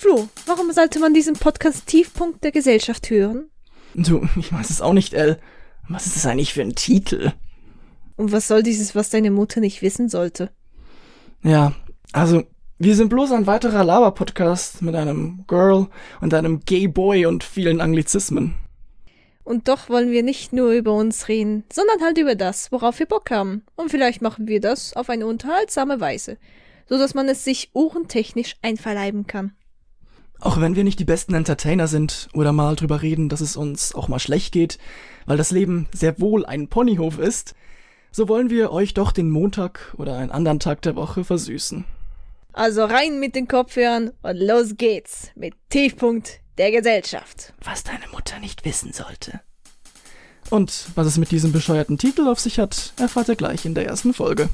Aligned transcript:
Flo, 0.00 0.30
warum 0.46 0.72
sollte 0.72 0.98
man 0.98 1.12
diesen 1.12 1.34
Podcast 1.34 1.86
Tiefpunkt 1.86 2.42
der 2.42 2.52
Gesellschaft 2.52 3.10
hören? 3.10 3.50
Du, 3.94 4.26
ich 4.36 4.50
weiß 4.50 4.70
es 4.70 4.80
auch 4.80 4.94
nicht, 4.94 5.12
Elle. 5.12 5.38
Was 5.90 6.06
ist 6.06 6.16
das 6.16 6.24
eigentlich 6.24 6.54
für 6.54 6.62
ein 6.62 6.74
Titel? 6.74 7.32
Und 8.16 8.32
was 8.32 8.48
soll 8.48 8.62
dieses, 8.62 8.94
was 8.94 9.10
deine 9.10 9.30
Mutter 9.30 9.60
nicht 9.60 9.82
wissen 9.82 10.08
sollte? 10.08 10.52
Ja, 11.42 11.74
also, 12.12 12.44
wir 12.78 12.96
sind 12.96 13.10
bloß 13.10 13.32
ein 13.32 13.46
weiterer 13.46 13.84
Laber-Podcast 13.84 14.80
mit 14.80 14.94
einem 14.94 15.44
Girl 15.46 15.88
und 16.22 16.32
einem 16.32 16.60
Gay 16.60 16.88
Boy 16.88 17.26
und 17.26 17.44
vielen 17.44 17.82
Anglizismen. 17.82 18.54
Und 19.44 19.68
doch 19.68 19.90
wollen 19.90 20.10
wir 20.10 20.22
nicht 20.22 20.54
nur 20.54 20.72
über 20.72 20.94
uns 20.94 21.28
reden, 21.28 21.64
sondern 21.70 22.00
halt 22.00 22.16
über 22.16 22.36
das, 22.36 22.72
worauf 22.72 22.98
wir 23.00 23.06
Bock 23.06 23.30
haben. 23.30 23.64
Und 23.76 23.90
vielleicht 23.90 24.22
machen 24.22 24.48
wir 24.48 24.62
das 24.62 24.96
auf 24.96 25.10
eine 25.10 25.26
unterhaltsame 25.26 26.00
Weise, 26.00 26.38
so 26.88 26.96
dass 26.96 27.12
man 27.12 27.28
es 27.28 27.44
sich 27.44 27.68
ohrentechnisch 27.74 28.56
einverleiben 28.62 29.26
kann. 29.26 29.52
Auch 30.40 30.60
wenn 30.60 30.74
wir 30.74 30.84
nicht 30.84 30.98
die 30.98 31.04
besten 31.04 31.34
Entertainer 31.34 31.86
sind 31.86 32.28
oder 32.32 32.52
mal 32.52 32.74
drüber 32.74 33.02
reden, 33.02 33.28
dass 33.28 33.42
es 33.42 33.56
uns 33.56 33.94
auch 33.94 34.08
mal 34.08 34.18
schlecht 34.18 34.52
geht, 34.52 34.78
weil 35.26 35.36
das 35.36 35.50
Leben 35.50 35.86
sehr 35.92 36.18
wohl 36.18 36.46
ein 36.46 36.68
Ponyhof 36.68 37.18
ist, 37.18 37.54
so 38.10 38.26
wollen 38.26 38.50
wir 38.50 38.72
euch 38.72 38.94
doch 38.94 39.12
den 39.12 39.30
Montag 39.30 39.94
oder 39.98 40.16
einen 40.16 40.30
anderen 40.30 40.58
Tag 40.58 40.82
der 40.82 40.96
Woche 40.96 41.24
versüßen. 41.24 41.84
Also 42.52 42.84
rein 42.84 43.20
mit 43.20 43.36
den 43.36 43.46
Kopfhörern 43.46 44.12
und 44.22 44.36
los 44.36 44.76
geht's 44.76 45.28
mit 45.36 45.54
Tiefpunkt 45.68 46.40
der 46.58 46.72
Gesellschaft. 46.72 47.52
Was 47.62 47.84
deine 47.84 48.08
Mutter 48.10 48.38
nicht 48.40 48.64
wissen 48.64 48.92
sollte. 48.92 49.40
Und 50.48 50.86
was 50.96 51.06
es 51.06 51.18
mit 51.18 51.30
diesem 51.30 51.52
bescheuerten 51.52 51.98
Titel 51.98 52.26
auf 52.26 52.40
sich 52.40 52.58
hat, 52.58 52.92
erfahrt 52.98 53.28
ihr 53.28 53.36
gleich 53.36 53.66
in 53.66 53.74
der 53.74 53.86
ersten 53.86 54.12
Folge. 54.12 54.48